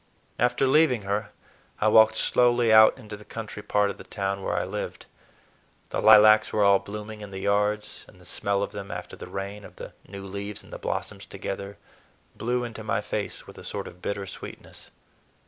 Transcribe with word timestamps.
After 0.39 0.65
leaving 0.65 1.03
her, 1.03 1.29
I 1.79 1.87
walked 1.87 2.17
slowly 2.17 2.73
out 2.73 2.97
into 2.97 3.15
the 3.15 3.23
country 3.23 3.61
part 3.61 3.91
of 3.91 3.99
the 3.99 4.03
town 4.03 4.41
where 4.41 4.57
I 4.57 4.63
lived. 4.63 5.05
The 5.91 6.01
lilacs 6.01 6.51
were 6.51 6.63
all 6.63 6.79
blooming 6.79 7.21
in 7.21 7.29
the 7.29 7.37
yards, 7.37 8.03
and 8.07 8.19
the 8.19 8.25
smell 8.25 8.63
of 8.63 8.71
them 8.71 8.89
after 8.89 9.15
the 9.15 9.27
rain, 9.27 9.63
of 9.63 9.75
the 9.75 9.93
new 10.07 10.23
leaves 10.25 10.63
and 10.63 10.73
the 10.73 10.79
blossoms 10.79 11.27
together, 11.27 11.77
blew 12.35 12.63
into 12.63 12.83
my 12.83 12.99
face 13.01 13.45
with 13.45 13.59
a 13.59 13.63
sort 13.63 13.85
of 13.87 14.01
bitter 14.01 14.25
sweetness. 14.25 14.89